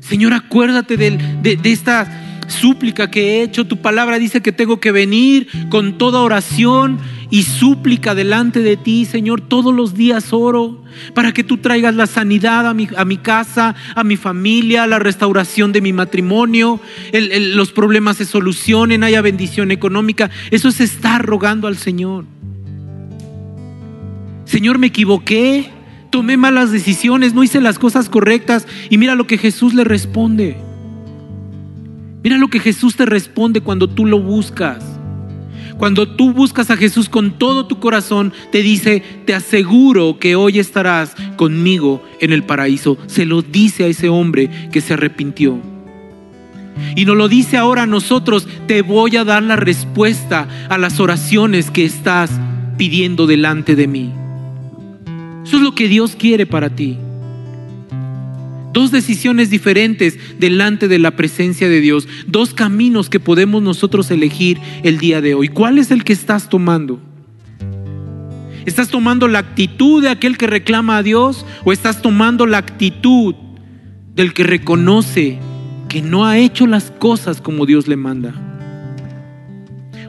[0.00, 3.66] Señor, acuérdate de, de, esta súplica que he hecho.
[3.66, 6.98] Tu palabra dice que tengo que venir con toda oración
[7.30, 9.40] y súplica delante de ti, Señor.
[9.40, 10.82] Todos los días oro
[11.14, 14.98] para que tú traigas la sanidad a mi, a mi casa, a mi familia, la
[14.98, 16.80] restauración de mi matrimonio,
[17.12, 20.30] los problemas se solucionen, haya bendición económica.
[20.50, 22.24] Eso es estar rogando al Señor.
[24.44, 25.70] Señor, me equivoqué,
[26.10, 30.56] tomé malas decisiones, no hice las cosas correctas y mira lo que Jesús le responde.
[32.24, 34.97] Mira lo que Jesús te responde cuando tú lo buscas.
[35.78, 40.58] Cuando tú buscas a Jesús con todo tu corazón, te dice, te aseguro que hoy
[40.58, 42.98] estarás conmigo en el paraíso.
[43.06, 45.60] Se lo dice a ese hombre que se arrepintió.
[46.96, 50.98] Y nos lo dice ahora a nosotros, te voy a dar la respuesta a las
[50.98, 52.30] oraciones que estás
[52.76, 54.12] pidiendo delante de mí.
[55.44, 56.98] Eso es lo que Dios quiere para ti.
[58.72, 62.06] Dos decisiones diferentes delante de la presencia de Dios.
[62.26, 65.48] Dos caminos que podemos nosotros elegir el día de hoy.
[65.48, 67.00] ¿Cuál es el que estás tomando?
[68.66, 73.34] ¿Estás tomando la actitud de aquel que reclama a Dios o estás tomando la actitud
[74.14, 75.38] del que reconoce
[75.88, 78.34] que no ha hecho las cosas como Dios le manda?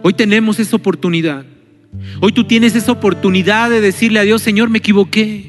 [0.04, 1.46] Hoy tenemos esa oportunidad.
[2.20, 5.49] Hoy tú tienes esa oportunidad de decirle a Dios, Señor, me equivoqué.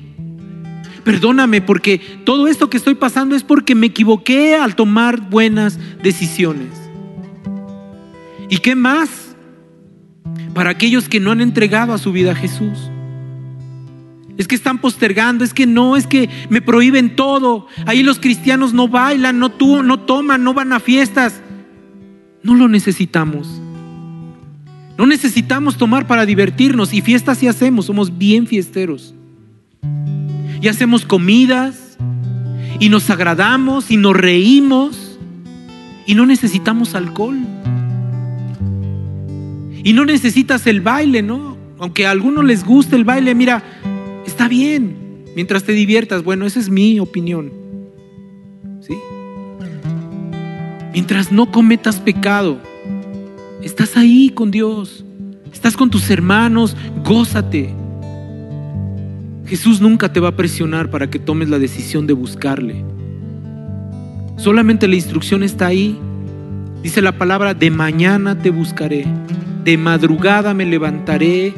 [1.05, 6.69] Perdóname porque todo esto que estoy pasando es porque me equivoqué al tomar buenas decisiones.
[8.49, 9.37] ¿Y qué más?
[10.55, 12.91] Para aquellos que no han entregado a su vida a Jesús.
[14.37, 17.67] Es que están postergando, es que no, es que me prohíben todo.
[17.87, 21.41] Ahí los cristianos no bailan, no, toman, no van a fiestas.
[22.43, 23.61] No lo necesitamos.
[24.99, 29.15] No necesitamos tomar para divertirnos y fiestas sí hacemos, somos bien fiesteros
[30.61, 31.97] y hacemos comidas
[32.79, 35.19] y nos agradamos y nos reímos
[36.07, 37.39] y no necesitamos alcohol.
[39.83, 41.57] Y no necesitas el baile, ¿no?
[41.79, 43.63] Aunque a algunos les guste el baile, mira,
[44.27, 46.23] está bien, mientras te diviertas.
[46.23, 47.53] Bueno, esa es mi opinión.
[48.81, 48.95] ¿Sí?
[50.93, 52.59] Mientras no cometas pecado,
[53.63, 55.05] estás ahí con Dios,
[55.53, 57.80] estás con tus hermanos, gózate.
[59.51, 62.85] Jesús nunca te va a presionar para que tomes la decisión de buscarle.
[64.37, 65.99] Solamente la instrucción está ahí.
[66.85, 69.07] Dice la palabra, de mañana te buscaré,
[69.65, 71.53] de madrugada me levantaré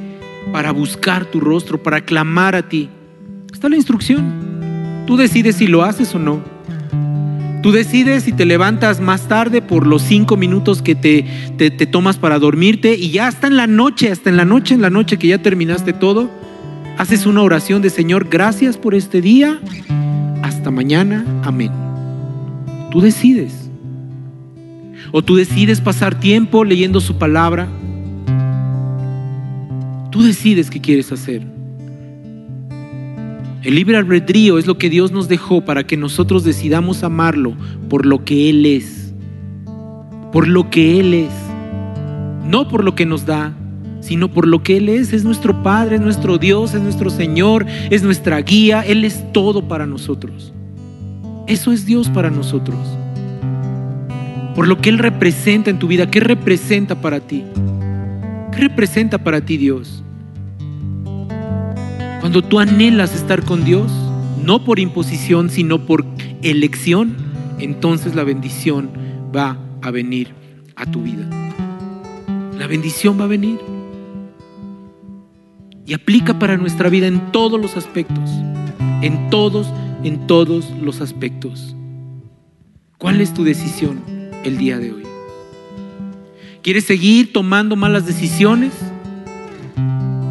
[0.55, 2.89] para buscar tu rostro, para clamar a ti.
[3.53, 5.05] Está la instrucción.
[5.07, 6.41] Tú decides si lo haces o no.
[7.63, 11.27] Tú decides si te levantas más tarde por los cinco minutos que te,
[11.59, 14.73] te, te, tomas para dormirte y ya hasta en la noche, hasta en la noche,
[14.73, 16.31] en la noche que ya terminaste todo,
[17.03, 19.61] haces una oración de Señor, gracias por este día,
[20.41, 21.73] hasta mañana, amén.
[22.93, 23.69] Tú decides.
[25.11, 27.69] O tú decides pasar tiempo leyendo su palabra.
[30.13, 31.43] Tú decides qué quieres hacer.
[33.65, 37.57] El libre albedrío es lo que Dios nos dejó para que nosotros decidamos amarlo
[37.89, 39.13] por lo que Él es.
[40.33, 41.33] Por lo que Él es.
[42.49, 43.57] No por lo que nos da,
[44.03, 45.15] sino por lo que Él es.
[45.15, 48.83] Es nuestro Padre, es nuestro Dios, es nuestro Señor, es nuestra guía.
[48.83, 50.53] Él es todo para nosotros.
[51.47, 52.79] Eso es Dios para nosotros.
[54.55, 56.11] Por lo que Él representa en tu vida.
[56.11, 57.45] ¿Qué representa para ti?
[58.53, 60.03] ¿Qué representa para ti Dios?
[62.21, 63.91] Cuando tú anhelas estar con Dios,
[64.45, 66.05] no por imposición, sino por
[66.43, 67.17] elección,
[67.59, 68.91] entonces la bendición
[69.35, 70.29] va a venir
[70.77, 71.29] a tu vida.
[72.59, 73.59] La bendición va a venir
[75.87, 78.31] y aplica para nuestra vida en todos los aspectos,
[79.01, 79.67] en todos,
[80.05, 81.77] en todos los aspectos.
[82.99, 84.01] ¿Cuál es tu decisión
[84.45, 85.03] el día de hoy?
[86.63, 88.73] ¿Quieres seguir tomando malas decisiones?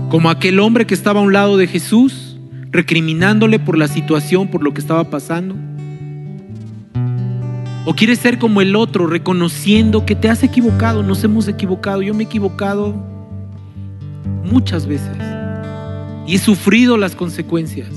[0.09, 2.37] Como aquel hombre que estaba a un lado de Jesús,
[2.69, 5.55] recriminándole por la situación, por lo que estaba pasando.
[7.85, 11.03] ¿O quieres ser como el otro, reconociendo que te has equivocado?
[11.03, 12.01] Nos hemos equivocado.
[12.01, 12.95] Yo me he equivocado
[14.43, 15.30] muchas veces
[16.27, 17.89] y he sufrido las consecuencias.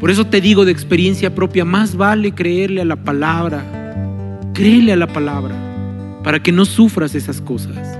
[0.00, 3.62] Por eso te digo de experiencia propia, más vale creerle a la palabra,
[4.52, 5.54] créele a la palabra,
[6.24, 7.98] para que no sufras esas cosas.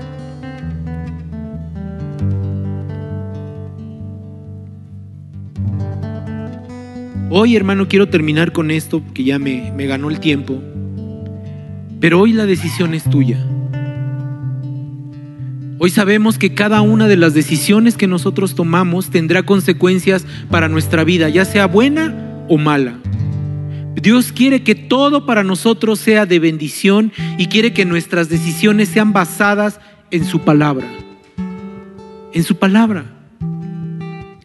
[7.29, 10.61] Hoy, hermano, quiero terminar con esto, que ya me, me ganó el tiempo,
[11.99, 13.43] pero hoy la decisión es tuya.
[15.85, 21.03] Hoy sabemos que cada una de las decisiones que nosotros tomamos tendrá consecuencias para nuestra
[21.03, 22.99] vida, ya sea buena o mala.
[24.01, 29.11] Dios quiere que todo para nosotros sea de bendición y quiere que nuestras decisiones sean
[29.11, 30.87] basadas en su palabra.
[32.31, 33.03] En su palabra.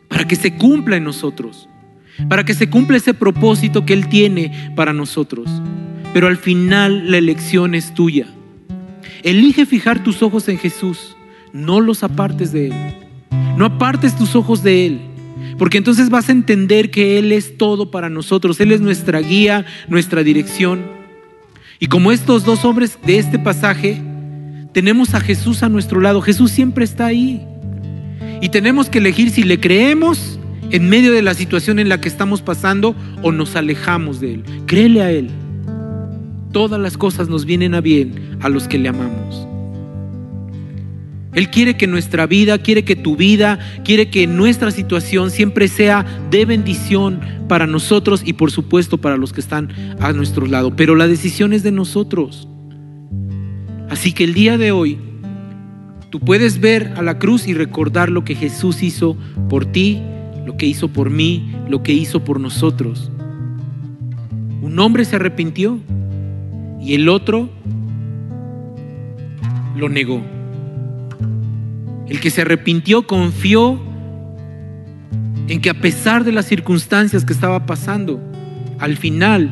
[0.08, 1.68] Para que se cumpla en nosotros.
[2.28, 5.48] Para que se cumpla ese propósito que Él tiene para nosotros.
[6.12, 8.26] Pero al final la elección es tuya.
[9.22, 11.14] Elige fijar tus ojos en Jesús.
[11.52, 12.74] No los apartes de Él.
[13.56, 15.00] No apartes tus ojos de Él.
[15.58, 18.60] Porque entonces vas a entender que Él es todo para nosotros.
[18.60, 20.82] Él es nuestra guía, nuestra dirección.
[21.80, 24.00] Y como estos dos hombres de este pasaje,
[24.72, 26.20] tenemos a Jesús a nuestro lado.
[26.20, 27.44] Jesús siempre está ahí.
[28.40, 30.38] Y tenemos que elegir si le creemos
[30.70, 34.44] en medio de la situación en la que estamos pasando o nos alejamos de Él.
[34.66, 35.30] Créele a Él.
[36.52, 39.47] Todas las cosas nos vienen a bien a los que le amamos.
[41.34, 46.04] Él quiere que nuestra vida, quiere que tu vida, quiere que nuestra situación siempre sea
[46.30, 49.70] de bendición para nosotros y por supuesto para los que están
[50.00, 50.74] a nuestro lado.
[50.74, 52.48] Pero la decisión es de nosotros.
[53.90, 54.98] Así que el día de hoy,
[56.10, 59.16] tú puedes ver a la cruz y recordar lo que Jesús hizo
[59.48, 60.02] por ti,
[60.46, 63.10] lo que hizo por mí, lo que hizo por nosotros.
[64.62, 65.78] Un hombre se arrepintió
[66.80, 67.50] y el otro
[69.76, 70.37] lo negó.
[72.08, 73.78] El que se arrepintió confió
[75.48, 78.20] en que a pesar de las circunstancias que estaba pasando,
[78.78, 79.50] al final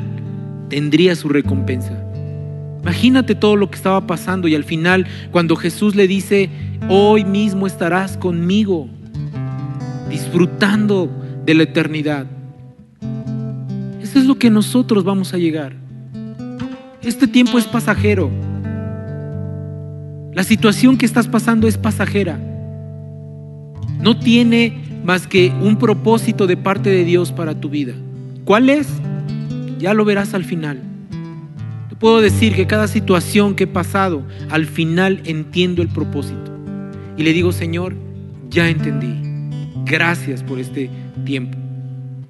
[0.69, 2.03] tendría su recompensa.
[2.83, 6.51] Imagínate todo lo que estaba pasando y al final cuando Jesús le dice,
[6.89, 8.89] hoy mismo estarás conmigo,
[10.09, 11.11] disfrutando
[11.45, 12.27] de la eternidad.
[14.01, 15.75] Eso es lo que nosotros vamos a llegar.
[17.03, 18.31] Este tiempo es pasajero.
[20.37, 22.39] La situación que estás pasando es pasajera.
[23.99, 27.95] No tiene más que un propósito de parte de Dios para tu vida.
[28.45, 28.87] ¿Cuál es?
[29.79, 30.83] Ya lo verás al final.
[31.89, 36.55] Te puedo decir que cada situación que he pasado, al final entiendo el propósito.
[37.17, 37.95] Y le digo, Señor,
[38.51, 39.15] ya entendí.
[39.87, 40.91] Gracias por este
[41.25, 41.57] tiempo.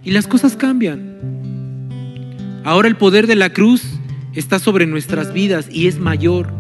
[0.05, 2.61] Y las cosas cambian.
[2.63, 3.83] Ahora el poder de la cruz
[4.33, 6.56] está sobre nuestras vidas y es mayor.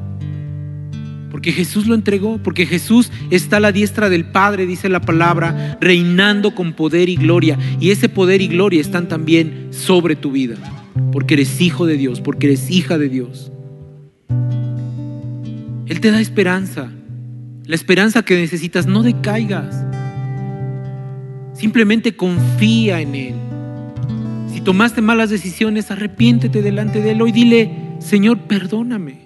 [1.36, 5.76] Porque Jesús lo entregó, porque Jesús está a la diestra del Padre, dice la palabra,
[5.82, 7.58] reinando con poder y gloria.
[7.78, 10.56] Y ese poder y gloria están también sobre tu vida,
[11.12, 13.52] porque eres hijo de Dios, porque eres hija de Dios.
[15.84, 16.90] Él te da esperanza,
[17.66, 19.84] la esperanza que necesitas, no decaigas.
[21.52, 23.34] Simplemente confía en Él.
[24.54, 27.20] Si tomaste malas decisiones, arrepiéntete delante de Él.
[27.20, 29.25] Hoy dile, Señor, perdóname.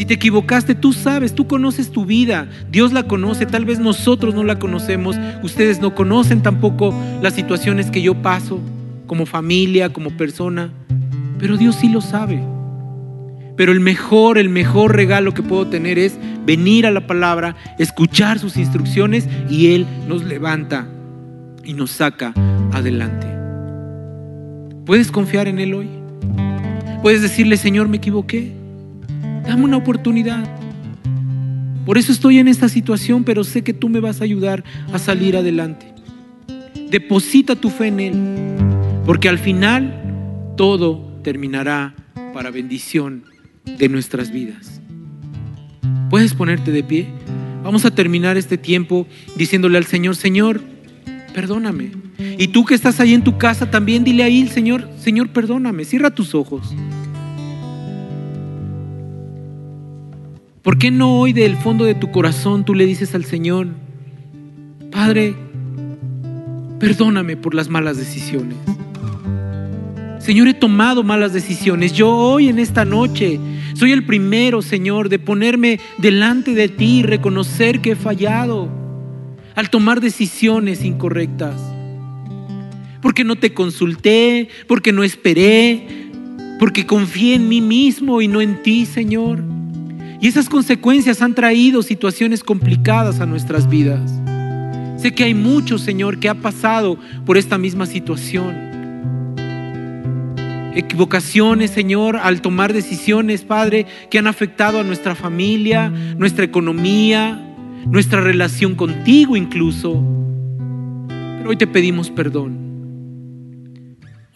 [0.00, 4.34] Si te equivocaste, tú sabes, tú conoces tu vida, Dios la conoce, tal vez nosotros
[4.34, 8.60] no la conocemos, ustedes no conocen tampoco las situaciones que yo paso
[9.06, 10.72] como familia, como persona,
[11.38, 12.42] pero Dios sí lo sabe.
[13.58, 18.38] Pero el mejor, el mejor regalo que puedo tener es venir a la palabra, escuchar
[18.38, 20.88] sus instrucciones y Él nos levanta
[21.62, 22.32] y nos saca
[22.72, 23.26] adelante.
[24.86, 25.90] ¿Puedes confiar en Él hoy?
[27.02, 28.59] ¿Puedes decirle, Señor, me equivoqué?
[29.50, 30.48] Dame una oportunidad.
[31.84, 34.98] Por eso estoy en esta situación, pero sé que tú me vas a ayudar a
[35.00, 35.92] salir adelante.
[36.88, 38.14] Deposita tu fe en Él,
[39.04, 41.96] porque al final todo terminará
[42.32, 43.24] para bendición
[43.64, 44.80] de nuestras vidas.
[46.10, 47.08] ¿Puedes ponerte de pie?
[47.64, 50.60] Vamos a terminar este tiempo diciéndole al Señor, Señor,
[51.34, 51.90] perdóname.
[52.38, 55.84] Y tú que estás ahí en tu casa también dile ahí, Señor, Señor, perdóname.
[55.84, 56.72] Cierra tus ojos.
[60.70, 63.66] ¿Por qué no hoy del fondo de tu corazón tú le dices al Señor,
[64.92, 65.34] Padre,
[66.78, 68.56] perdóname por las malas decisiones?
[70.20, 71.92] Señor, he tomado malas decisiones.
[71.92, 73.40] Yo hoy en esta noche
[73.74, 78.68] soy el primero, Señor, de ponerme delante de ti y reconocer que he fallado
[79.56, 81.60] al tomar decisiones incorrectas.
[83.02, 86.12] Porque no te consulté, porque no esperé,
[86.60, 89.49] porque confié en mí mismo y no en ti, Señor.
[90.20, 94.12] Y esas consecuencias han traído situaciones complicadas a nuestras vidas.
[94.98, 98.68] Sé que hay muchos, Señor, que ha pasado por esta misma situación.
[100.74, 107.40] Equivocaciones, Señor, al tomar decisiones, Padre, que han afectado a nuestra familia, nuestra economía,
[107.86, 110.04] nuestra relación contigo incluso.
[111.08, 112.68] Pero hoy te pedimos perdón.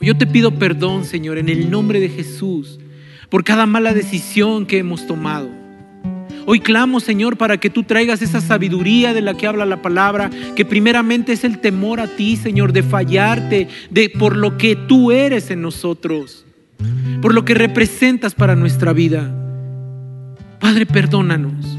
[0.00, 2.80] Yo te pido perdón, Señor, en el nombre de Jesús,
[3.28, 5.63] por cada mala decisión que hemos tomado
[6.46, 10.30] Hoy clamo, Señor, para que tú traigas esa sabiduría de la que habla la palabra,
[10.54, 15.10] que primeramente es el temor a ti, Señor, de fallarte, de por lo que tú
[15.10, 16.44] eres en nosotros,
[17.22, 19.34] por lo que representas para nuestra vida.
[20.60, 21.73] Padre, perdónanos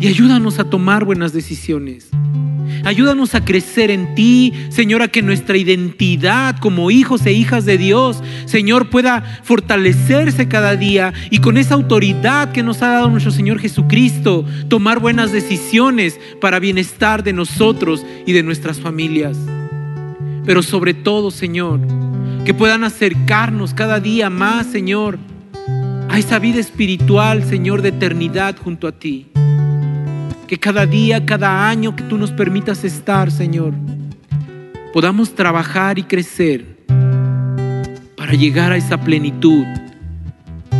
[0.00, 2.10] y ayúdanos a tomar buenas decisiones.
[2.84, 7.76] Ayúdanos a crecer en ti, Señor, a que nuestra identidad como hijos e hijas de
[7.76, 13.32] Dios, Señor, pueda fortalecerse cada día y con esa autoridad que nos ha dado nuestro
[13.32, 19.36] Señor Jesucristo, tomar buenas decisiones para bienestar de nosotros y de nuestras familias.
[20.44, 21.80] Pero sobre todo, Señor,
[22.44, 25.18] que puedan acercarnos cada día más, Señor,
[26.08, 29.26] a esa vida espiritual, Señor, de eternidad junto a ti
[30.48, 33.74] que cada día, cada año que tú nos permitas estar, Señor,
[34.94, 36.64] podamos trabajar y crecer
[38.16, 39.64] para llegar a esa plenitud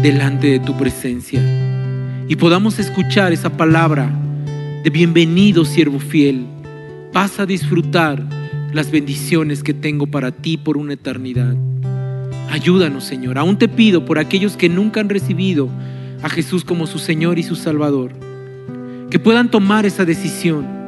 [0.01, 1.43] delante de tu presencia
[2.27, 4.11] y podamos escuchar esa palabra
[4.83, 6.47] de bienvenido, siervo fiel.
[7.13, 8.23] Vas a disfrutar
[8.73, 11.55] las bendiciones que tengo para ti por una eternidad.
[12.51, 13.37] Ayúdanos, Señor.
[13.37, 15.69] Aún te pido por aquellos que nunca han recibido
[16.23, 18.28] a Jesús como su Señor y su Salvador
[19.11, 20.79] que puedan tomar esa decisión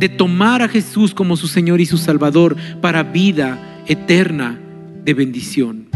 [0.00, 4.58] de tomar a Jesús como su Señor y su Salvador para vida eterna
[5.04, 5.88] de bendición.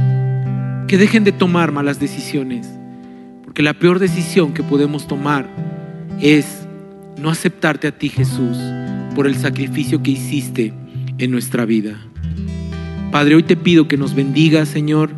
[0.87, 2.69] Que dejen de tomar malas decisiones,
[3.45, 5.49] porque la peor decisión que podemos tomar
[6.21, 6.67] es
[7.19, 8.59] no aceptarte a ti Jesús
[9.15, 10.75] por el sacrificio que hiciste
[11.17, 11.97] en nuestra vida.
[13.11, 15.13] Padre, hoy te pido que nos bendigas, Señor,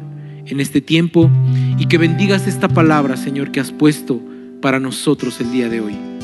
[0.46, 1.28] en este tiempo
[1.76, 4.22] y que bendigas esta palabra, Señor, que has puesto
[4.62, 6.15] para nosotros el día de hoy.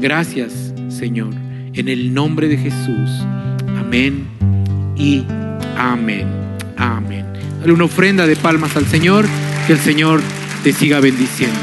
[0.00, 1.34] Gracias, Señor,
[1.74, 3.10] en el nombre de Jesús.
[3.78, 4.26] Amén
[4.96, 5.24] y
[5.76, 6.26] amén.
[6.76, 7.26] Amén.
[7.60, 9.26] Dale una ofrenda de palmas al Señor,
[9.66, 10.20] que el Señor
[10.62, 11.58] te siga bendiciendo.